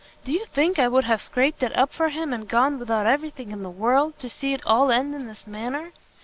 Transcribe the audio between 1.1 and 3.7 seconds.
scraped it up for him, and gone without every thing in the